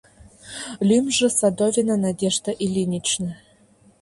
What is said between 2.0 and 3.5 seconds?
Надежда Ильинична».